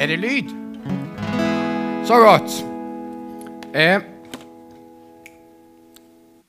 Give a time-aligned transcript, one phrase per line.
[0.00, 0.48] Er det lyd?
[2.06, 2.50] Så godt.
[3.74, 4.00] Eh,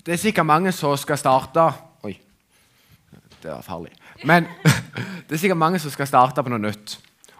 [0.05, 1.65] det er sikkert mange som skal starte
[2.03, 2.13] Oi,
[3.43, 3.91] det var farlig.
[4.23, 4.47] Men
[5.27, 6.95] det er sikkert mange som skal starte på noe nytt.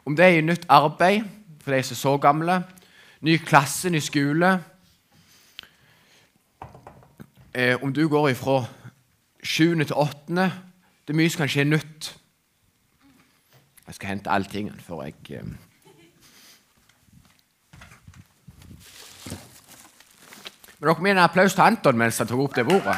[0.05, 1.23] Om det er i nytt arbeid
[1.63, 2.59] for de som er så gamle,
[3.21, 4.51] ny klasse, ny skole
[7.55, 8.65] eh, Om du går ifra
[9.43, 9.75] 7.
[9.85, 10.51] til 8.
[11.07, 12.15] Det er mye som kan skje nytt.
[13.87, 15.70] Jeg skal hente alltingen før jeg eh,
[20.81, 22.95] Men dere må gi en applaus til Anton mens han tok opp det bordet.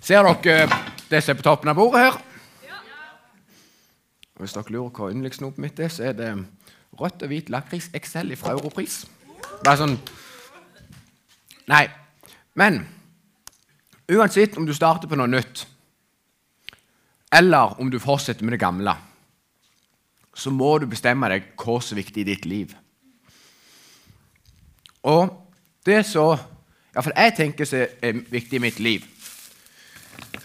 [0.00, 0.80] Ser dere
[1.10, 2.18] det som er på toppen av bordet her?
[4.40, 6.32] Hvis dere lurer hva yndlingssnopet mitt er, så er det
[6.96, 9.02] rødt og hvit lakris XL fra Europris.
[9.60, 9.98] Bare sånn
[11.68, 11.84] Nei.
[12.56, 12.86] Men
[14.08, 15.66] uansett om du starter på noe nytt,
[17.36, 18.94] eller om du fortsetter med det gamle,
[20.36, 22.72] så må du bestemme deg hva som er viktig i ditt liv.
[25.06, 25.28] Og
[25.86, 26.36] det som
[26.94, 29.04] iallfall jeg tenker som er viktig i mitt liv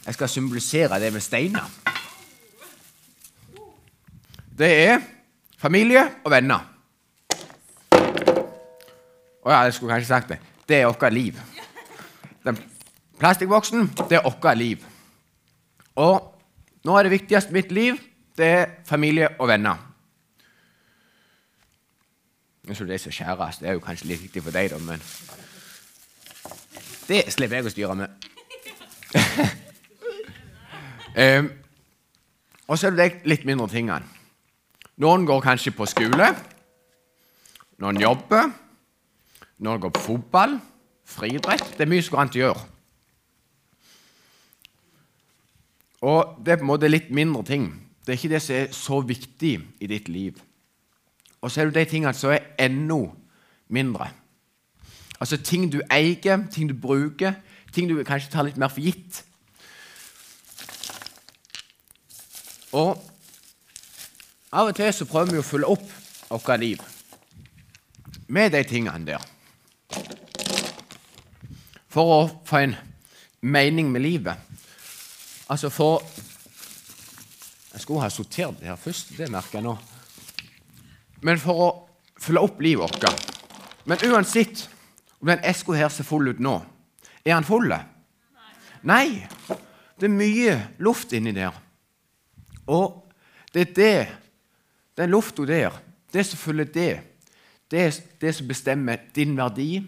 [0.05, 1.67] Jeg skal symbolisere det med steiner.
[4.57, 4.99] Det er
[5.57, 6.65] familie og venner.
[9.41, 10.39] Å ja, jeg skulle kanskje sagt det.
[10.67, 11.37] Det er vårt liv.
[12.43, 12.57] Den
[13.21, 14.83] plastikkboksen, det er vårt liv.
[15.95, 16.30] Og
[16.85, 17.99] nå er det viktigste i mitt liv
[18.37, 19.87] det er familie og venner.
[22.73, 25.01] Tror det som skjæres, det er jo kanskje litt viktig for deg, da, men
[27.09, 28.27] det slipper jeg å styre med.
[31.17, 31.49] um,
[32.69, 34.07] og så er det de litt mindre tingene.
[35.01, 36.29] Noen går kanskje på skole.
[37.81, 38.51] Noen jobber.
[39.65, 40.55] Noen går på fotball.
[41.11, 41.73] Friidrett.
[41.75, 42.70] Det er mye som går an å gjøre.
[46.01, 47.67] Og det er på en måte litt mindre ting.
[48.05, 50.39] Det er ikke det som er så viktig i ditt liv.
[51.41, 53.03] Og så er det de tingene som er enda
[53.69, 54.09] mindre.
[55.21, 57.37] Altså ting du eier, ting du bruker,
[57.73, 59.21] ting du kanskje tar litt mer for gitt.
[62.73, 62.97] Og
[64.51, 65.85] av og til så prøver vi å følge opp
[66.31, 66.81] vårt liv
[68.31, 69.23] med de tingene der.
[71.91, 72.75] For å få en
[73.41, 74.50] mening med livet.
[75.51, 76.03] Altså for
[77.71, 79.77] Jeg skulle ha sortert det her først, det merker jeg nå.
[81.23, 81.69] Men for å
[82.19, 83.23] følge opp livet vårt.
[83.87, 84.65] Men uansett
[85.21, 86.57] om den eska her ser full ut nå,
[87.23, 87.71] er den full?
[88.83, 89.23] Nei.
[89.95, 91.55] Det er mye luft inni der.
[92.67, 93.13] Og
[93.53, 94.07] det er det,
[94.99, 95.79] den lufta der,
[96.11, 96.91] det som følger det,
[97.71, 99.83] det er det som bestemmer din verdi,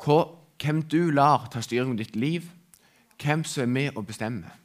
[0.00, 2.48] hvem du lar ta styring av ditt liv,
[3.22, 4.56] hvem som er med og bestemmer.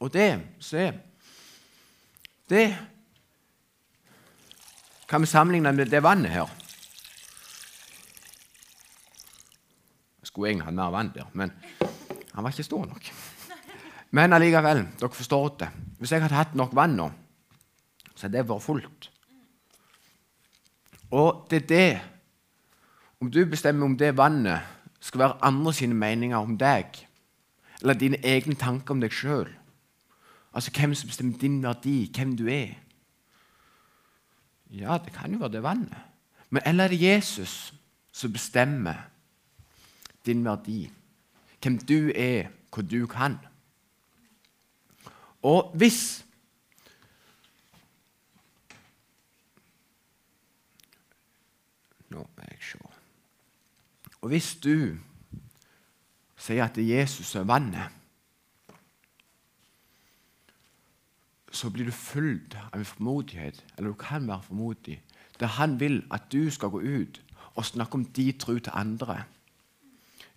[0.00, 0.92] Og det se,
[2.48, 2.76] Det
[5.08, 6.48] kan vi sammenligne med det vannet her.
[10.20, 11.52] Jeg skulle egentlig hatt mer vann der, men
[12.34, 13.12] han var ikke stor nok.
[14.10, 15.68] Men allikevel, dere forstår det.
[15.98, 17.10] Hvis jeg hadde hatt nok vann nå,
[18.14, 19.10] så hadde det vært fullt.
[21.10, 22.00] Og det er det
[23.20, 24.60] Om du bestemmer om det vannet
[25.00, 26.98] skal være andre sine meninger om deg,
[27.84, 29.50] eller dine egne tanker om deg sjøl
[30.54, 32.76] Altså hvem som bestemmer din verdi, hvem du er.
[34.70, 35.96] Ja, det kan jo være det vannet.
[36.50, 37.74] Men eller er det Jesus
[38.12, 39.10] som bestemmer
[40.26, 40.92] din verdi?
[41.62, 43.34] Hvem du er, hva du kan?
[45.42, 46.24] Og hvis
[52.14, 52.78] Nå må jeg se.
[54.20, 54.94] Og hvis du
[56.44, 58.00] sier at Jesus er vannet
[61.54, 65.02] så blir du fulgt av en formodighet, eller du kan være formodig,
[65.40, 67.20] der han vil at du skal gå ut
[67.54, 69.22] og snakke om din tro til andre.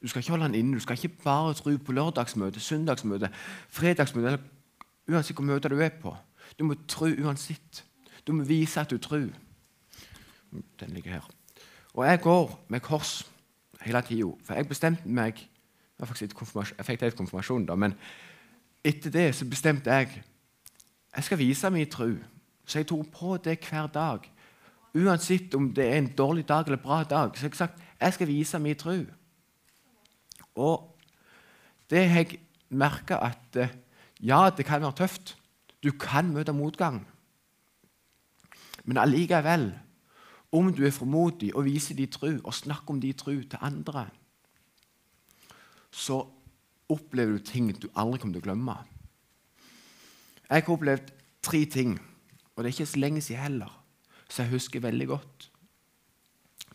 [0.02, 0.76] Du skal ikke holde han inne.
[0.76, 3.30] Du skal ikke bare tro på lørdagsmøte, søndagsmøte,
[3.70, 4.40] fredagsmøte, eller
[5.08, 6.16] uansett hvilket møte du er på.
[6.60, 7.84] Du må tro uansett.
[8.28, 9.26] Du må vise at du tror.
[10.80, 11.30] Den ligger her.
[11.94, 13.32] Og jeg går med kors
[13.82, 15.48] hele tida, for jeg bestemte meg
[16.00, 17.96] Jeg fikk helt konfirmasjon, da, men
[18.86, 20.24] etter det så bestemte jeg
[21.18, 22.12] jeg skal vise min tro.
[22.68, 24.26] Så jeg tok på det hver dag.
[24.94, 27.38] Uansett om det er en dårlig dag eller en bra dag.
[27.38, 28.98] Så jeg har sagt jeg skal vise min tro.
[30.56, 31.00] Og
[31.90, 32.40] det har jeg
[32.70, 33.74] merka at eh,
[34.22, 35.38] ja, det kan være tøft.
[35.84, 37.08] Du kan møte motgang.
[38.84, 39.72] Men allikevel,
[40.52, 44.08] om du er formodig og viser din tro og snakker om din tro til andre,
[45.92, 46.22] så
[46.92, 48.78] opplever du ting du aldri kommer til å glemme.
[50.48, 51.12] Jeg har opplevd
[51.44, 51.98] tre ting,
[52.56, 53.72] og det er ikke så lenge siden heller,
[54.30, 55.50] så jeg husker veldig godt.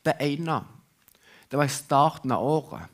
[0.05, 0.61] Det ene
[1.53, 2.89] det var i starten av året.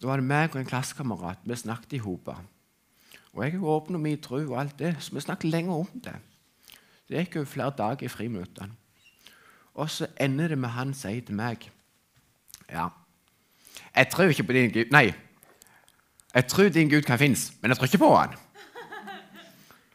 [0.00, 1.44] Da var det meg og en klassekamerat.
[1.46, 2.26] Vi snakket i hop.
[3.30, 5.86] Og jeg er åpen om min tro og alt det, så vi snakket lenge om
[5.94, 6.16] det.
[7.06, 8.74] Det gikk jo flere dager i friminuttene.
[9.78, 11.68] Og så ender det med han sier til meg
[12.70, 12.88] Ja,
[13.96, 15.12] jeg tror ikke på din Gud Nei,
[16.34, 18.36] jeg tror din Gud kan finnes, men jeg tror ikke på han.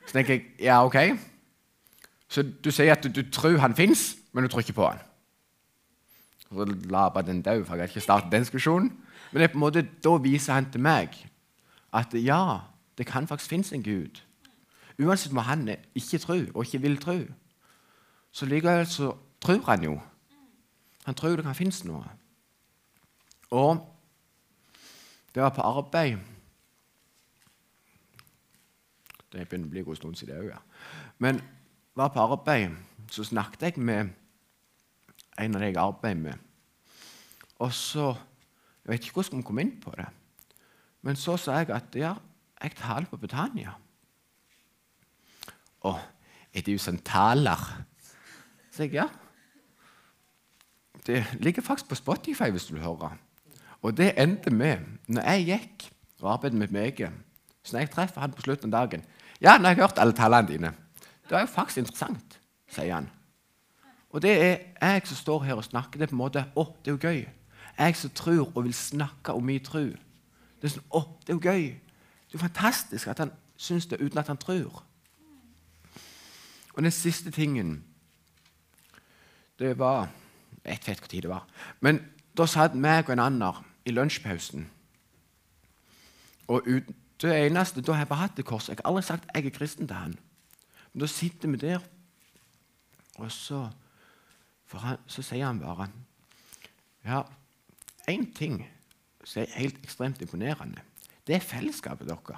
[0.05, 0.95] Så tenker jeg ja, ok.
[2.27, 4.99] Så du sier at du, du tror han fins, men du tror ikke på han.
[6.43, 8.91] Så la bare den dø, for jeg har ikke startet den diskusjonen.
[9.31, 11.15] Men det på en måte, da viser han til meg
[11.93, 12.59] at ja,
[12.97, 14.21] det kan faktisk finnes en Gud.
[14.99, 17.17] Uansett hva han ikke tror og ikke vil tro,
[18.31, 19.95] så likevel så tror han jo.
[21.05, 22.03] Han tror det kan finnes noe.
[23.51, 23.81] Og
[25.35, 26.17] det var på arbeid
[29.31, 30.61] Det begynner å bli en god stund siden òg, ja.
[31.19, 31.41] Men
[31.95, 32.75] var på arbeid,
[33.11, 34.13] så snakket jeg med
[35.39, 36.45] en av de jeg arbeider med.
[37.59, 38.15] Og så
[38.85, 40.05] Jeg vet ikke hvordan vi kom inn på det.
[41.01, 42.11] Men så sa jeg at ja,
[42.61, 43.71] jeg taler på Betania.
[45.81, 45.93] Å,
[46.53, 47.63] er du som taler?
[48.69, 49.07] Så jeg ja.
[51.05, 53.11] Det ligger faktisk på Spotify, hvis du vil høre.
[53.85, 55.83] Og det endte med, når jeg gikk
[56.23, 57.03] og arbeidet med meg
[57.63, 59.03] Så når jeg treffer han på slutten av dagen
[59.41, 60.71] Ja, nå har jeg hørt alle tallene dine.
[61.29, 62.39] Det er jo faktisk interessant,
[62.71, 63.09] sier han.
[64.09, 65.99] Og det er jeg som står her og snakker.
[65.99, 67.25] Det er på en måte, å, det er jo gøy.
[67.77, 69.83] Jeg som tror og vil snakke om min tro.
[69.83, 71.65] Det er sånn, å, det er jo gøy.
[71.75, 74.81] Det er jo fantastisk at han syns det uten at han tror.
[76.73, 77.83] Og den siste tingen,
[79.59, 80.09] det var
[80.65, 81.43] Jeg vet ikke tid det var.
[81.79, 81.99] Men
[82.37, 84.69] da satt meg og en annen i lunsjpausen.
[86.47, 88.69] Og ut, det eneste, Da har jeg bare hatt det korset.
[88.69, 90.17] Jeg har aldri sagt jeg er kristen til han.
[90.93, 91.79] Men da sitter vi der,
[93.17, 93.69] og så,
[94.71, 95.89] han, så sier han bare
[97.05, 97.21] Ja,
[98.09, 98.65] én ting
[99.23, 100.81] som er helt ekstremt imponerende,
[101.27, 102.37] det er fellesskapet deres.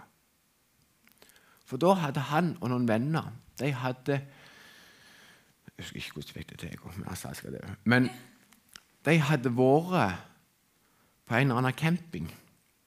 [1.66, 4.22] For da hadde han og noen venner de hadde
[5.78, 7.74] Jeg husker ikke hvordan de fikk det til.
[7.84, 8.10] Men,
[9.06, 10.24] de hadde vært
[11.28, 12.32] på en eller annen camping.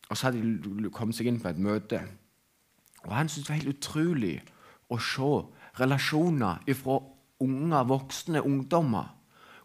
[0.08, 2.00] Og så hadde de kommet seg inn på et møte.
[3.04, 4.34] Og Han syntes det var helt utrolig
[4.90, 5.30] å se
[5.80, 6.98] relasjoner fra
[7.40, 9.14] unger, voksne ungdommer.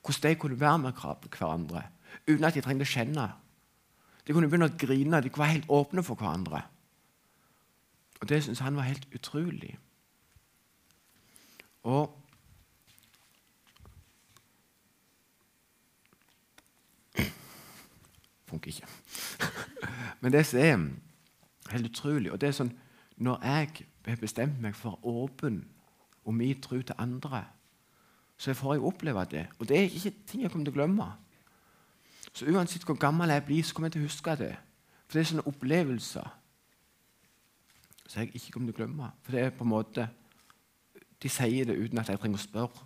[0.05, 1.83] Hvordan de kunne være med hverandre
[2.27, 3.25] uten at de trengte å kjenne.
[4.25, 5.21] De kunne begynne å grine.
[5.21, 6.61] De var helt åpne for hverandre.
[8.21, 9.75] Og Det syntes han var helt utrolig.
[11.83, 12.13] Og
[18.47, 18.87] funker ikke.
[20.21, 22.73] Men det som er helt utrolig og det er sånn,
[23.15, 25.61] Når jeg har bestemt meg for åpen
[26.25, 27.45] og min tro til andre,
[28.37, 29.45] så får jeg oppleve det.
[29.59, 31.05] Og det er ikke ting jeg kommer til å glemme.
[32.33, 34.51] Så uansett hvor gammel jeg blir, så kommer jeg til å huske det.
[35.07, 36.33] For det er sånne opplevelser
[38.05, 39.11] som jeg ikke kommer til å glemme.
[39.23, 40.09] For det er på en måte
[41.23, 42.83] De sier det uten at jeg trenger å spørre.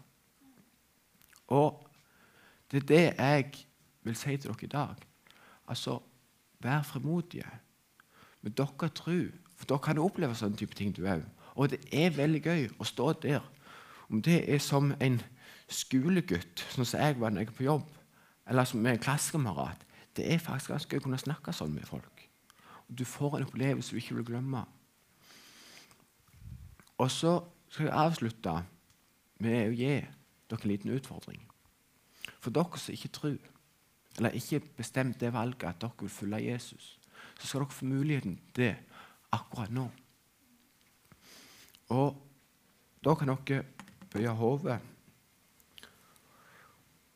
[1.49, 1.81] Og
[2.71, 3.65] det er det jeg
[4.05, 5.08] vil si til dere i dag.
[5.69, 5.99] Altså,
[6.59, 7.45] vær fremodige
[8.41, 9.19] med deres tro.
[9.55, 11.23] For da kan du oppleve sånne type ting, du òg.
[11.55, 13.43] Og det er veldig gøy å stå der.
[14.09, 15.19] Om det er som en
[15.69, 17.89] skolegutt, sånn som jeg var når jeg var på jobb,
[18.49, 19.85] eller som en klassekamerat
[20.17, 22.23] Det er faktisk ganske gøy å kunne snakke sånn med folk.
[22.89, 24.63] Og Du får en opplevelse du ikke vil glemme.
[26.97, 27.37] Og så
[27.69, 28.55] skal jeg avslutte
[29.39, 29.93] med å gi
[30.49, 31.39] dere en liten utfordring.
[32.41, 33.37] For dere som ikke tror
[34.17, 36.99] eller ikke bestemt det valget at dere vil følge Jesus,
[37.39, 38.75] så skal dere få muligheten til det
[39.31, 39.89] akkurat nå.
[41.89, 42.15] Og
[43.05, 43.63] da kan dere
[44.11, 44.79] bøye hodet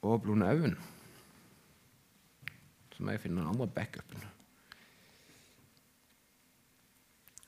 [0.01, 0.77] og blunde øynene.
[2.91, 4.23] Så må jeg finne den andre backupen.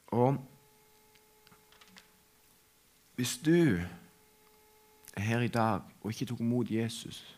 [0.08, 0.38] Og
[3.16, 3.80] hvis du
[5.14, 7.35] er her i dag og ikke tok imot Jesus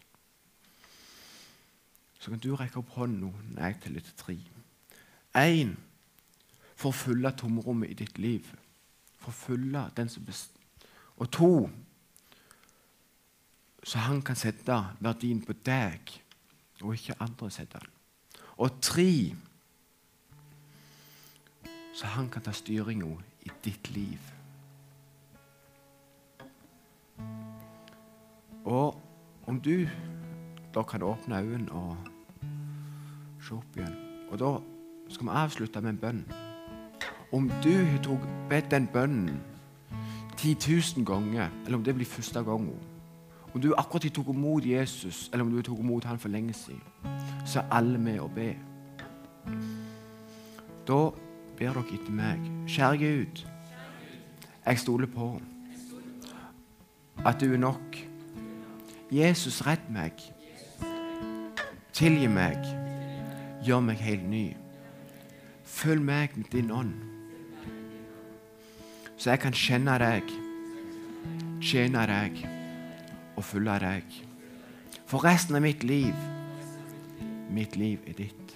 [2.28, 4.34] så kan du rekke opp hånden nå når jeg teller til tre.
[5.40, 5.70] Én
[6.76, 8.50] for å fylle tomrommet i ditt liv.
[9.16, 10.58] For å fylle den som best...
[11.24, 11.52] Og to
[13.88, 16.12] så han kan sette verdien på deg,
[16.82, 18.44] og ikke andre setter den.
[18.60, 19.08] Og tre
[21.96, 23.14] så han kan ta styringa
[23.48, 24.28] i ditt liv.
[28.68, 29.00] Og
[29.48, 29.88] om du
[30.76, 32.14] da kan åpne øynene og
[33.48, 33.96] se opp igjen.
[34.32, 34.52] Og da
[35.14, 36.24] skal vi avslutte med en bønn.
[37.34, 39.40] Om du har tok- bedt den bønnen
[40.38, 40.54] 10
[40.98, 42.76] 000 ganger, eller om det blir første gangen
[43.54, 46.30] Om du akkurat har tatt imot Jesus, eller om du har tatt imot han for
[46.30, 46.82] lenge siden,
[47.46, 48.52] så er alle med å be.
[50.88, 50.98] Da
[51.58, 52.44] ber dere etter meg.
[52.68, 53.42] Kjære Gud,
[54.66, 55.42] jeg stoler på
[57.26, 57.98] at du er nok.
[59.12, 60.12] Jesus, redd meg.
[61.94, 62.87] Tilgi meg.
[63.68, 64.46] Gjør meg helt ny.
[65.68, 66.94] Følg meg med din ånd.
[69.18, 70.32] Så jeg kan kjenne deg,
[71.60, 72.40] tjene deg
[73.36, 74.20] og følge deg.
[75.08, 76.16] For resten av mitt liv
[77.52, 78.56] Mitt liv er ditt.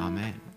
[0.00, 0.51] Amen.